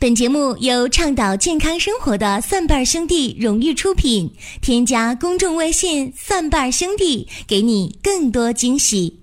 [0.00, 4.32] 本节目由倡导健康生活的蒜瓣兄弟荣誉出品。
[4.62, 9.18] 添加公众微信“蒜瓣兄弟”，给你更多惊喜。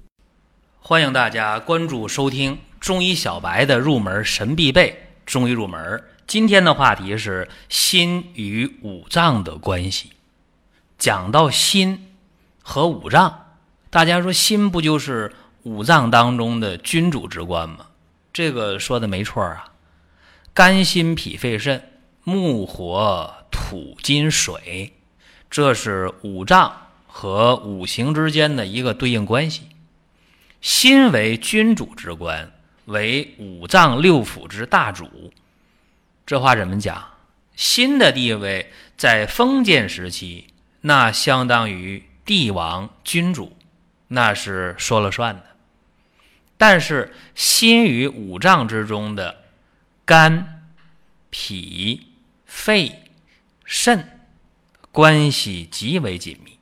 [0.81, 6.03] 欢迎大家关注收听中医小白的入门神必备中医入门。
[6.27, 10.09] 今天的话题是心与五脏的关系。
[10.99, 12.11] 讲到心
[12.61, 13.45] 和五脏，
[13.89, 15.31] 大家说心不就是
[15.63, 17.85] 五脏当中的君主之官吗？
[18.33, 19.71] 这个说的没错啊。
[20.55, 21.83] 肝、心、脾、肺、肾，
[22.23, 24.93] 木、火、土、金、水，
[25.49, 29.63] 这是五脏和五行之间的一个对应关系。
[30.61, 32.53] 心为君主之官，
[32.85, 35.33] 为五脏六腑之大主。
[36.25, 37.05] 这话怎么讲？
[37.57, 40.47] 心的地位在封建时期，
[40.79, 43.57] 那相当于帝王君主，
[44.07, 45.43] 那是说了算的。
[46.55, 49.41] 但是心与五脏之中的。
[50.07, 50.54] 肝、
[51.37, 52.13] 脾、
[52.45, 53.11] 肺、
[53.65, 54.21] 肾
[54.93, 56.57] 关系极为紧密，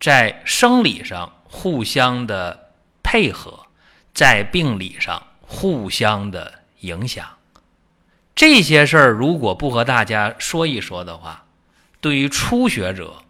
[0.00, 2.72] 在生理上互相的
[3.04, 3.66] 配合，
[4.12, 7.24] 在病理上互相的影响。
[8.34, 11.46] 这些事儿如果不和大家说一说的话，
[12.00, 13.22] 对于初学者，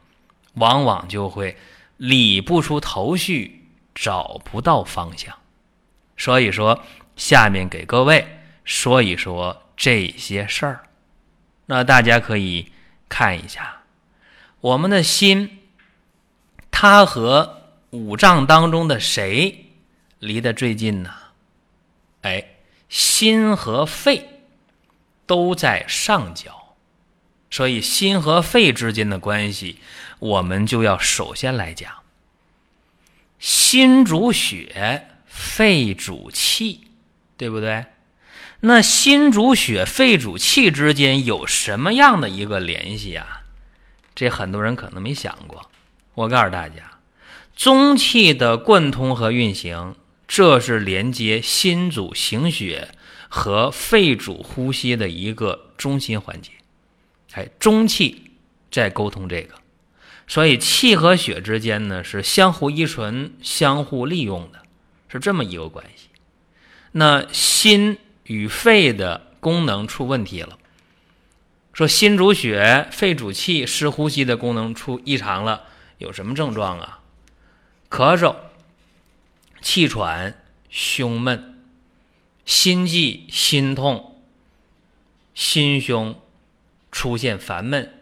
[0.55, 1.59] 往往就会
[1.99, 5.37] 理不出头绪，找不到方向。
[6.17, 6.83] 所以说，
[7.17, 8.27] 下面给各位。
[8.65, 10.89] 说一说这些事儿，
[11.67, 12.73] 那大家可以
[13.09, 13.83] 看一下，
[14.61, 15.61] 我们的心，
[16.73, 19.67] 它和五脏当中的谁
[20.19, 21.15] 离得最近呢？
[22.23, 22.45] 哎，
[22.89, 24.43] 心和肺
[25.27, 26.75] 都在上焦，
[27.49, 29.79] 所以心和肺之间的关系，
[30.19, 32.03] 我们就要首先来讲，
[33.39, 36.91] 心主血，肺主气，
[37.37, 37.87] 对不对？
[38.61, 43.43] 那心主血，肺主气之间有什么样的一个联系啊？
[44.17, 45.71] 这很多人可能没想过。
[46.15, 46.99] 我告诉大家，
[47.55, 49.95] 中气的贯通和运行，
[50.27, 52.89] 这是连接心主行血
[53.29, 56.51] 和肺主呼吸的一个中心环节。
[57.35, 58.33] 哎，中气
[58.73, 59.55] 在沟通这个，
[60.27, 64.63] 所以气和血之间呢是相互依存、相互利用的，
[65.07, 66.09] 是这么一个关系。
[66.91, 67.99] 那心。
[68.29, 70.59] 与肺的功能出问题了，
[71.73, 75.65] 说心主血，肺主气，失呼吸的功能出异常了，
[75.97, 77.01] 有什么症状啊？
[77.91, 78.37] 咳嗽、
[79.63, 81.59] 气喘、胸闷、
[82.45, 84.23] 心悸、心痛、
[85.35, 86.21] 心胸
[86.93, 87.95] 出现烦闷，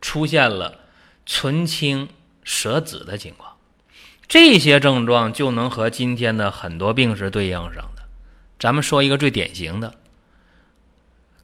[0.00, 0.80] 出现了
[1.26, 2.08] 唇青
[2.42, 3.56] 舌紫的情况，
[4.26, 7.97] 这些症状就能和今天的很多病是对应上的。
[8.58, 9.94] 咱们说一个最典型的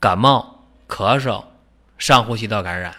[0.00, 1.44] 感冒、咳嗽、
[1.97, 2.94] 上呼吸道感染，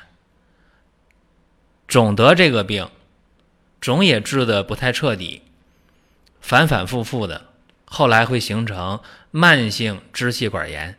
[1.87, 2.89] 总得这个病，
[3.81, 5.41] 总也治的不太彻底，
[6.39, 7.45] 反反复复的，
[7.85, 10.97] 后来会形成慢性支气管炎，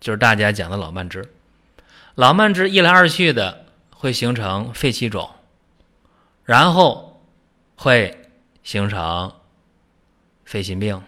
[0.00, 1.28] 就是大家讲的老慢支。
[2.14, 5.28] 老慢支一来二去的会形成肺气肿，
[6.44, 7.20] 然后
[7.74, 8.30] 会
[8.62, 9.34] 形成
[10.44, 11.02] 肺心病，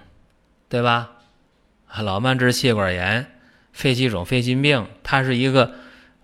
[0.68, 1.12] 对吧？
[2.02, 3.30] 老慢支、气管炎、
[3.72, 5.74] 肺气肿、肺心病，它是一个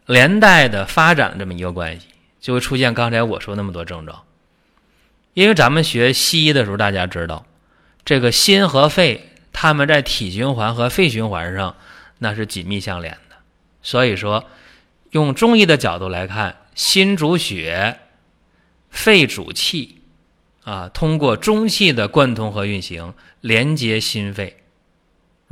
[0.07, 2.07] 连带的发展这么一个关系，
[2.41, 4.23] 就会出现刚才我说那么多症状。
[5.35, 7.47] 因为咱们学西医的时候，大家知道，
[8.05, 11.77] 这个心和肺，它们在体循环和肺循环上
[12.19, 13.37] 那是紧密相连的。
[13.83, 14.45] 所以说，
[15.11, 17.99] 用中医的角度来看，心主血，
[18.91, 20.03] 肺主气，
[20.65, 24.62] 啊，通过中气的贯通和运行，连接心肺。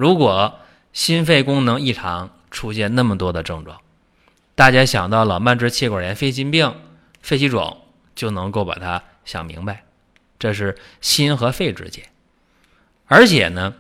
[0.01, 0.61] 如果
[0.95, 3.83] 心肺功能异常，出现那么多的症状，
[4.55, 6.75] 大家想到老慢支、气管炎、肺心病、
[7.21, 7.85] 肺气肿，
[8.15, 9.85] 就能够把它想明白，
[10.39, 12.03] 这是心和肺之间。
[13.09, 13.75] 而且呢，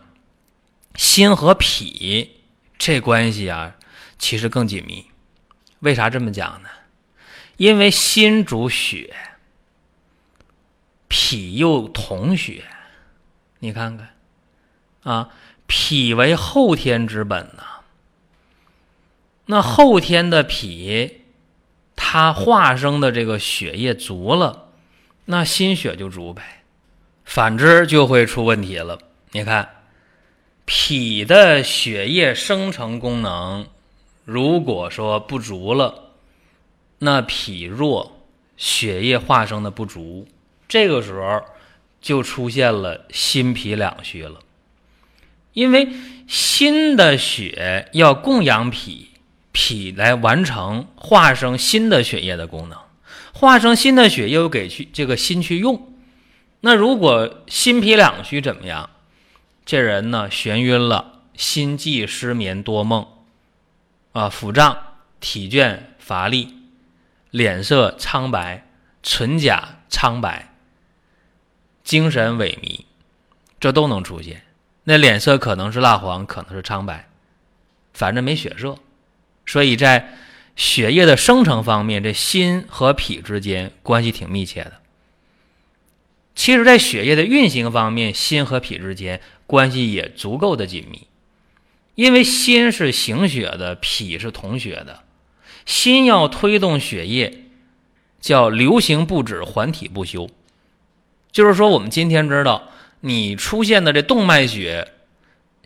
[0.95, 2.43] 心和脾
[2.77, 3.77] 这关系啊，
[4.19, 5.07] 其实更紧密。
[5.79, 6.69] 为啥这么讲呢？
[7.57, 9.17] 因为心主血，
[11.09, 12.65] 脾又统血，
[13.61, 14.11] 你看看
[15.03, 15.31] 啊。
[15.73, 17.63] 脾为后天之本呐，
[19.47, 21.21] 那后天的脾，
[21.95, 24.71] 它化生的这个血液足了，
[25.27, 26.65] 那心血就足呗。
[27.25, 28.99] 反之就会出问题了。
[29.31, 29.85] 你看，
[30.65, 33.69] 脾的血液生成功能
[34.25, 36.11] 如果说不足了，
[36.99, 38.21] 那脾弱，
[38.57, 40.27] 血液化生的不足，
[40.67, 41.45] 这个时候
[42.01, 44.41] 就出现了心脾两虚了。
[45.53, 45.89] 因为
[46.27, 49.09] 新的血要供养脾，
[49.53, 52.79] 脾来完成化生新的血液的功能，
[53.33, 55.93] 化生新的血又给去这个心去用。
[56.61, 58.91] 那如果心脾两虚怎么样？
[59.65, 63.07] 这人呢眩晕了，心悸失眠多梦，
[64.13, 64.77] 啊腹胀、
[65.21, 66.55] 体倦乏力，
[67.31, 68.67] 脸色苍白，
[69.03, 70.55] 唇甲苍白，
[71.85, 72.81] 精神萎靡，
[73.59, 74.43] 这都能出现。
[74.91, 77.09] 那脸色可能是蜡黄，可能是苍白，
[77.95, 78.77] 反正没血色。
[79.47, 80.17] 所以在
[80.57, 84.73] 血液的生成方面，这心和脾之间关系挺密切的。
[86.35, 91.07] 其实，在血液的运行方面，心和脾之间关系也足够的紧密，
[91.95, 95.05] 因为心是行血的，脾是统血的。
[95.67, 97.45] 心要推动血液，
[98.21, 100.29] 叫流行不止，环体不休。
[101.31, 102.70] 就是说，我们今天知道，
[103.01, 104.93] 你出现的这动脉血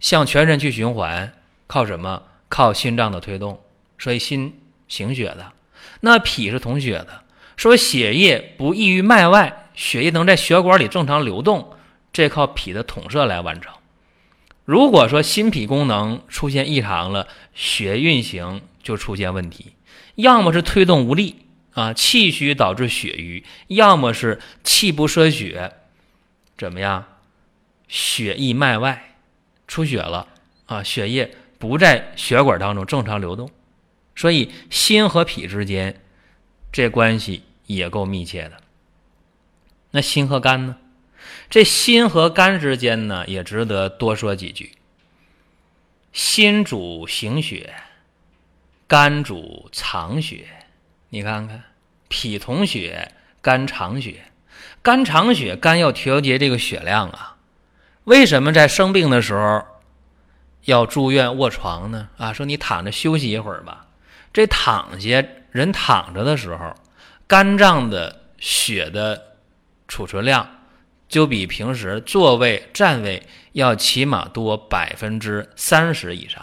[0.01, 1.33] 向全身去循环，
[1.67, 2.23] 靠什么？
[2.49, 3.61] 靠心脏的推动。
[3.99, 5.53] 所以，心行血的，
[6.01, 7.23] 那脾是统血的。
[7.57, 9.61] 说血液不溢于脉外。
[9.75, 11.73] 血液能在血管里正常流动，
[12.13, 13.73] 这靠脾的统摄来完成。
[14.65, 19.73] 如果说心脾功能出现异常了，血运行就出现问题，
[20.15, 25.73] 要么是推动无力啊，气虚导致血瘀；要么是气不摄血，
[26.57, 27.05] 怎么样？
[27.89, 29.17] 血溢脉外，
[29.67, 30.29] 出血了
[30.67, 33.51] 啊，血液不在血管当中正常流动。
[34.17, 36.01] 所以心和脾之间
[36.71, 38.61] 这关系也够密切的。
[39.91, 40.77] 那心和肝呢？
[41.49, 44.73] 这心和肝之间呢，也值得多说几句。
[46.13, 47.75] 心主行血，
[48.87, 50.47] 肝主藏血。
[51.09, 51.63] 你看看，
[52.09, 54.25] 脾统血，肝藏血。
[54.83, 57.34] 肝藏血，肝要调节这个血量啊。
[58.05, 59.65] 为什么在生病的时候
[60.65, 62.09] 要住院卧床呢？
[62.17, 63.87] 啊，说你躺着休息一会儿吧。
[64.33, 66.75] 这躺下，人躺着的时候，
[67.27, 69.35] 肝脏的血的。
[69.87, 70.49] 储存量
[71.09, 73.23] 就比平时坐位、站位
[73.53, 76.43] 要起码多百分之三十以上，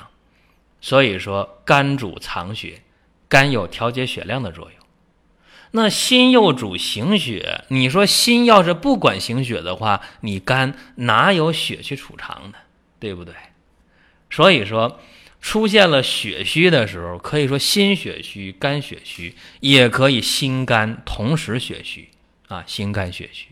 [0.80, 2.84] 所以说肝主藏血，
[3.28, 4.81] 肝有调节血量的作用。
[5.72, 12.58] 那心又主行血，你说心要是不管行血的话，你肝哪有血去储藏呢？
[13.00, 13.34] 对不对？
[14.30, 15.00] 所以说
[15.42, 22.10] 出现了血虚的时候，可以说心血虚、肝血虚，也可以心肝同时血虚。
[22.48, 23.48] 啊，心肝血虚，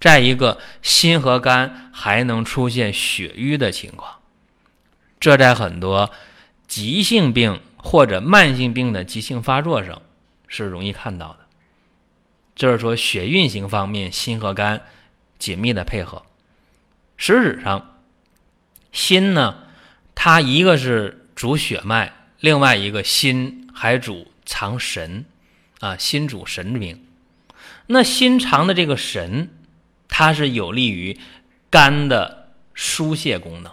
[0.00, 4.20] 再一个心和肝还能出现血瘀的情况，
[5.20, 6.10] 这在很多
[6.66, 10.00] 急性病或者慢性病的急性发作上
[10.48, 11.41] 是容易看到的。
[12.62, 14.82] 就是说血运行方面，心和肝
[15.36, 16.22] 紧密的配合。
[17.16, 17.98] 实质上，
[18.92, 19.64] 心呢，
[20.14, 25.24] 它一个是主血脉，另外一个心还主藏神，
[25.80, 27.04] 啊，心主神明。
[27.88, 29.48] 那心藏的这个神，
[30.06, 31.18] 它是有利于
[31.68, 33.72] 肝的疏泄功能。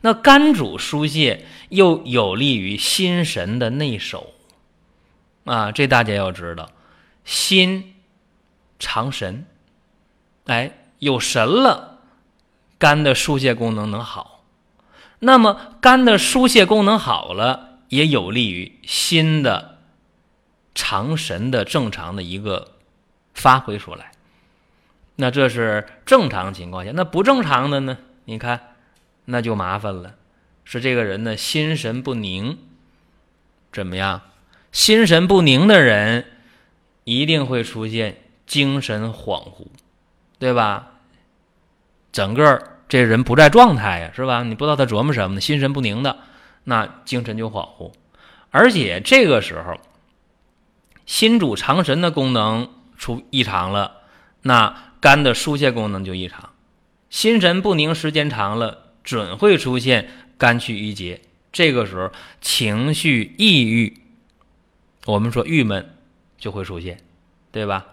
[0.00, 4.32] 那肝主疏泄，又有利于心神的内守。
[5.44, 6.70] 啊，这大家要知道，
[7.26, 7.93] 心
[8.78, 9.46] 藏神，
[10.46, 12.00] 哎，有神了，
[12.78, 14.44] 肝的疏泄功能能好。
[15.20, 19.78] 那么肝的疏泄功能好了，也有利于心的
[20.74, 22.72] 藏神的正常的一个。
[23.34, 24.12] 发挥出来，
[25.16, 26.92] 那这是正常情况下。
[26.94, 27.98] 那不正常的呢？
[28.26, 28.76] 你看，
[29.24, 30.14] 那就麻烦了。
[30.62, 32.56] 是这个人呢，心神不宁，
[33.72, 34.22] 怎么样？
[34.70, 36.26] 心神不宁的人，
[37.02, 39.66] 一定会出现精神恍惚，
[40.38, 40.92] 对吧？
[42.12, 44.42] 整个这人不在状态呀，是吧？
[44.42, 45.40] 你不知道他琢磨什么呢？
[45.40, 46.18] 心神不宁的，
[46.64, 47.92] 那精神就恍惚。
[48.50, 49.80] 而且这个时候，
[51.06, 52.70] 心主藏神的功能。
[52.96, 54.02] 出异常了，
[54.42, 56.50] 那肝的疏泄功能就异常，
[57.10, 60.08] 心神不宁时间长了，准会出现
[60.38, 61.20] 肝气郁结。
[61.52, 64.00] 这个时候情绪抑郁，
[65.06, 65.96] 我们说郁闷
[66.38, 67.00] 就会出现，
[67.50, 67.84] 对吧？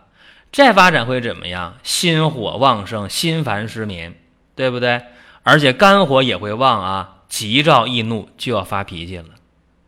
[0.51, 1.77] 再发展会怎么样？
[1.83, 4.15] 心火旺盛，心烦失眠，
[4.55, 5.01] 对不对？
[5.43, 9.25] 而且肝火也会旺啊，急躁易怒就要发脾气了。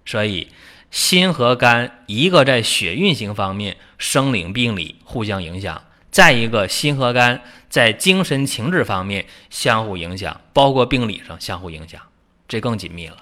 [0.06, 0.50] 所以。
[0.94, 12.00] 心和肝，一个在血运行方面生理病理互相影响，再一个心和肝在精神情志方面相互影响，包括病理上相互影响，
[12.48, 13.18] 这更紧密了。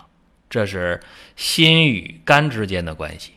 [0.50, 1.00] 这是
[1.38, 3.31] 心与肝之间的关系。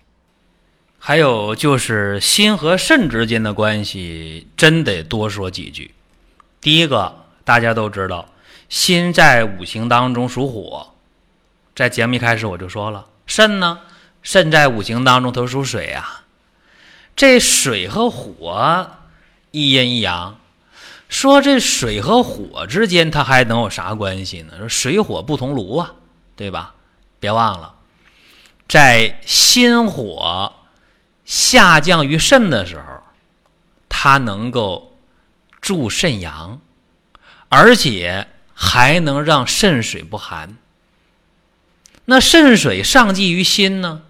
[1.06, 5.94] 还有就是心和肾之间的关系，真得多说几句。
[6.62, 8.30] 第一个，大家都知道，
[8.70, 10.94] 心在五行当中属火，
[11.76, 13.80] 在节目一开始我就说了，肾呢，
[14.22, 16.24] 肾在五行当中它属水啊，
[17.14, 18.90] 这水和火
[19.50, 20.40] 一阴一阳，
[21.10, 24.52] 说这水和火之间它还能有啥关系呢？
[24.56, 25.92] 说水火不同炉啊，
[26.34, 26.74] 对吧？
[27.20, 27.74] 别忘了，
[28.66, 30.50] 在心火
[31.24, 33.02] 下降于肾的时候，
[33.88, 34.96] 它能够
[35.60, 36.60] 助肾阳，
[37.48, 38.28] 而且。
[38.56, 40.56] 还能让肾水不寒。
[42.04, 44.02] 那肾水上济于心呢，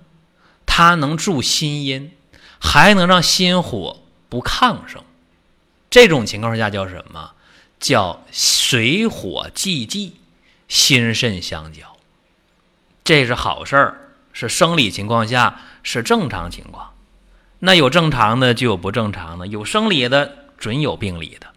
[0.66, 2.12] 它能助心阴，
[2.60, 5.02] 还能让心火不亢盛。
[5.88, 7.32] 这种情况下叫什么？
[7.80, 10.16] 叫水火既济，
[10.68, 11.96] 心肾相交。
[13.02, 16.93] 这是好事儿，是生理情况下是正常情况。
[17.64, 21.48] 那有正常的，就有不正常的；有生理的，准有病理的。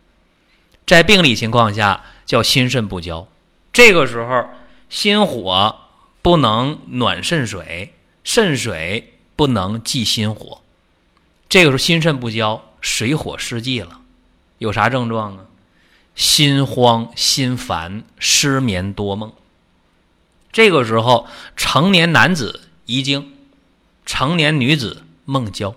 [0.85, 2.03] 在病理情况下。
[2.27, 3.25] 叫心肾不交，
[3.71, 4.49] 这个时候
[4.89, 5.77] 心火
[6.21, 10.61] 不能暖肾水，肾水不能济心火，
[11.47, 14.01] 这个时候心肾不交，水火失济了，
[14.57, 15.45] 有啥症状啊？
[16.15, 19.31] 心慌、心烦、失眠多梦。
[20.51, 23.31] 这个时候成年男子遗精，
[24.05, 25.73] 成年女子梦交，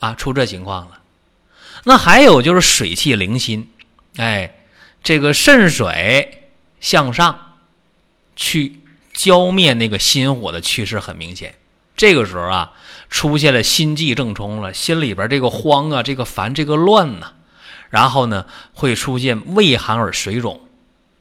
[0.00, 1.00] 啊，出这情况了。
[1.84, 3.70] 那还有就是水气凌心，
[4.16, 4.52] 哎。
[5.02, 6.48] 这个肾水
[6.80, 7.58] 向上
[8.34, 8.80] 去
[9.12, 11.54] 浇灭那个心火的趋势很明显，
[11.96, 12.72] 这个时候啊，
[13.08, 17.34] 出现了心悸正冲了，心里边这个慌啊，这个烦，这个乱呐，
[17.88, 20.60] 然后呢，会出现畏寒而水肿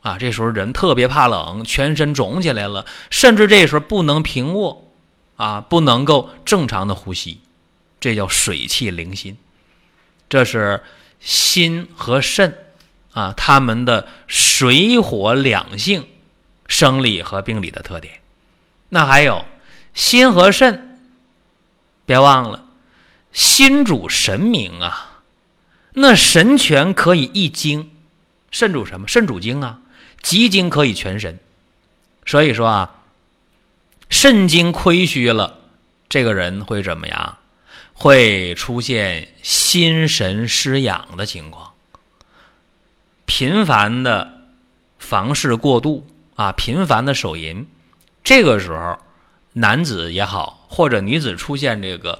[0.01, 4.89] 啊，这时候人特别怕冷，全身肿起来了，甚至这时候不能平卧
[5.36, 7.39] 啊，不能够正常的呼吸，
[8.06, 9.36] 这叫水气凌心，
[10.30, 10.84] 这是
[11.20, 12.56] 心和肾。
[13.14, 16.08] 啊，他们的水火两性，
[16.68, 18.22] 生理和病理的特点。
[18.90, 19.44] 那还有
[19.96, 21.00] 心和肾，
[22.06, 22.68] 别忘了，
[23.34, 25.24] 心主神明啊。
[25.94, 27.90] 那神权可以一精，
[28.52, 29.08] 肾主什么？
[29.08, 29.80] 肾主精啊，
[30.22, 31.40] 极精可以全神。
[32.28, 33.02] 所以说啊，
[34.12, 35.58] 肾精亏虚了，
[36.08, 37.38] 这个人会怎么样？
[37.94, 41.74] 会出现心神失养的情况。
[43.25, 44.42] 频繁的
[45.00, 47.68] 房事过度啊，频繁的手淫，
[48.24, 48.98] 这个时候
[49.54, 52.20] 男子也好，或者女子出现这个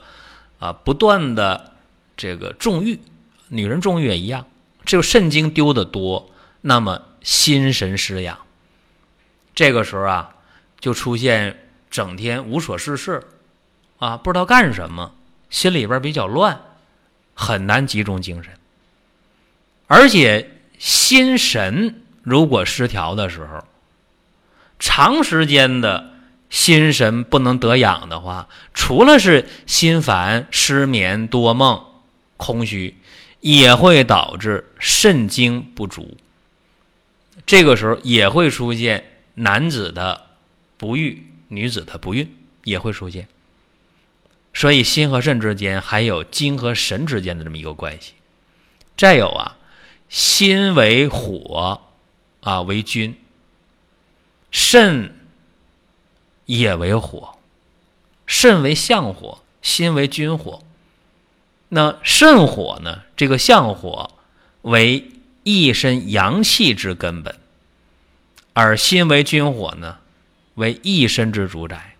[0.60, 1.74] 啊不断的
[2.16, 3.00] 这个重欲，
[3.50, 4.46] 女人重欲也一样，
[4.86, 6.32] 这个肾精丢的多，
[6.62, 8.38] 那么心神失养，
[9.54, 10.36] 这个时候啊
[10.80, 13.24] 就出现整天无所事事
[13.98, 15.15] 啊，不知道干什么，
[15.50, 16.60] 心里边比较乱，
[17.34, 18.52] 很难集中精神，
[19.88, 20.52] 而且。
[20.78, 23.64] 心神如果失调的时候，
[24.78, 26.12] 长时间的
[26.50, 31.82] 心神不能得养的话，除了是心烦、失眠、多梦、
[32.36, 32.98] 空虚，
[33.40, 36.18] 也会导致肾精不足。
[37.46, 40.28] 这个时候也会出现男子的
[40.78, 42.36] 不育，女子的不孕
[42.66, 43.30] 也会出现。
[44.56, 48.14] 所以心和肾之间还有精和神之间的这么一个关系。
[48.98, 49.58] 再有啊。
[50.08, 51.82] 心为火，
[52.42, 53.20] 啊为君。
[54.52, 55.14] 肾
[56.46, 57.38] 也为火，
[58.26, 60.62] 肾为相火，心为君火。
[61.70, 63.02] 那肾火呢？
[63.18, 64.12] 这个相火
[64.62, 65.12] 为
[65.44, 67.38] 一身阳气之根本，
[68.54, 69.98] 而心为君火呢，
[70.54, 71.95] 为一身之主宰。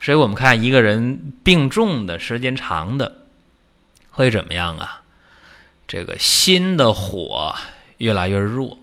[0.00, 3.26] 所以我们看一个人病重的时间长的，
[4.10, 5.02] 会怎么样啊？
[5.88, 7.54] 这个心的火
[7.98, 8.78] 越来越弱，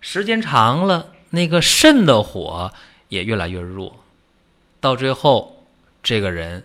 [0.00, 2.72] 时间长了，那个肾的火
[3.08, 4.04] 也越来越弱，
[4.80, 5.66] 到最后，
[6.02, 6.64] 这个人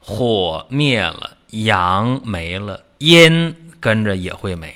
[0.00, 4.74] 火灭了，阳没了，阴跟着也会没，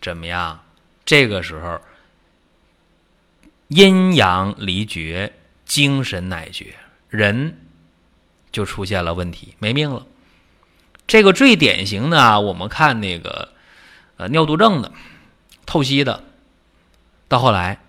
[0.00, 0.60] 怎么样？
[1.04, 1.80] 这个时候，
[3.68, 5.32] 阴阳离绝，
[5.66, 6.74] 精神乃绝，
[7.08, 7.58] 人
[8.52, 10.06] 就出现了问题，没命了。
[11.06, 13.48] 这个最典型的啊，我们看那个。
[14.18, 14.92] 呃，尿毒症的、
[15.64, 16.22] 透析的，
[17.28, 17.80] 到后来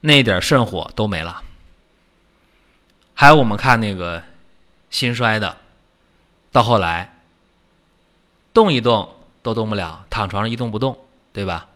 [0.00, 1.42] 那点肾火都没了。
[3.12, 4.24] 还有我们看那个
[4.90, 5.58] 心衰的，
[6.50, 7.14] 到后来
[8.54, 10.98] 动一动都动不了，躺床上一动不动，
[11.32, 11.68] 对吧？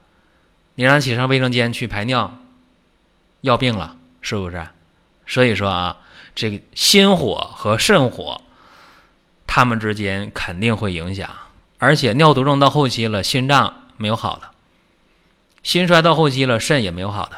[0.75, 2.38] 你让起上卫生间去排尿，
[3.42, 4.66] 要病了，是不是？
[5.26, 5.99] 所以说啊，
[6.37, 8.43] 这个心火和肾火，
[9.47, 11.28] 他们之间肯定会影响。
[11.78, 14.50] 而且尿毒症到后期了，心脏没有好的，
[15.62, 17.37] 心衰到后期了，肾也没有好的。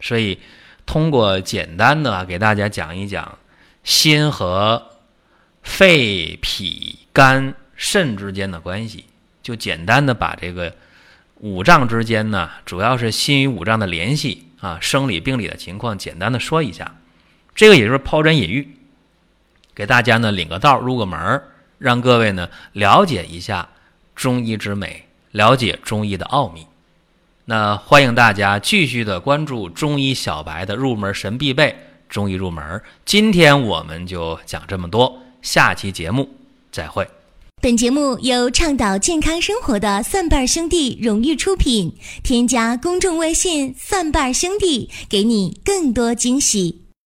[0.00, 0.38] 所以，
[0.84, 3.38] 通过简单的给大家讲一讲
[3.82, 4.90] 心和
[5.62, 9.06] 肺、脾、肝、肾之间的关系，
[9.42, 10.74] 就简单的把这个
[11.38, 16.94] 五脏之间呢，主要是心与五脏的联系啊，生理病理的情况，简单的说一下。
[17.56, 18.76] 这个也就是抛砖引玉，
[19.74, 21.42] 给大家呢领个道、入个门
[21.78, 23.68] 让各位呢了解一下
[24.14, 26.66] 中医之美，了解中医的奥秘。
[27.46, 31.74] 那欢迎大家继续的关注中医小白的入门神必备
[32.08, 32.82] 中医入门。
[33.04, 36.28] 今天我们就讲这么多，下期节目
[36.70, 37.08] 再会。
[37.62, 46.85] 本节目由倡导健康生活的蒜瓣兄弟荣誉出品，添加公众微信“蒜瓣兄弟”，给你更多惊喜。